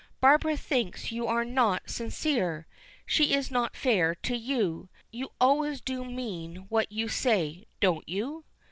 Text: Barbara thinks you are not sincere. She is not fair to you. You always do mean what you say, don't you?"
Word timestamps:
Barbara 0.19 0.57
thinks 0.57 1.11
you 1.11 1.27
are 1.27 1.45
not 1.45 1.87
sincere. 1.87 2.65
She 3.05 3.35
is 3.35 3.51
not 3.51 3.75
fair 3.75 4.15
to 4.15 4.35
you. 4.35 4.89
You 5.11 5.29
always 5.39 5.79
do 5.79 6.03
mean 6.03 6.65
what 6.69 6.91
you 6.91 7.07
say, 7.07 7.65
don't 7.81 8.09
you?" 8.09 8.43